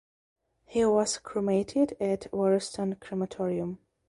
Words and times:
He 0.65 0.83
was 0.83 1.19
cremated 1.19 1.95
at 1.99 2.21
Warriston 2.31 2.99
Crematorium. 2.99 3.77